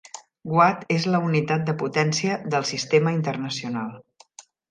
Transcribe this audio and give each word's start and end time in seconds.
Watt 0.53 0.85
és 0.95 1.03
la 1.15 1.19
unitat 1.25 1.67
de 1.67 1.75
potència 1.83 2.39
del 2.55 2.67
Sistema 2.71 3.13
Internacional. 3.19 3.95